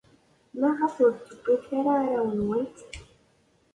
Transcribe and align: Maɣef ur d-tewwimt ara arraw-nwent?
Maɣef 0.59 0.95
ur 1.03 1.11
d-tewwimt 1.13 1.69
ara 1.79 1.93
arraw-nwent? 2.01 2.77